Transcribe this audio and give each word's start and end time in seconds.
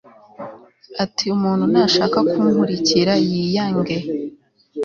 ati 1.03 1.23
Umuntu 1.35 1.63
nashaka 1.73 2.17
kunkurikira 2.31 3.13
yiyange 3.27 3.97